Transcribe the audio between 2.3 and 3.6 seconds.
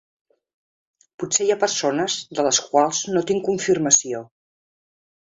de les quals no tinc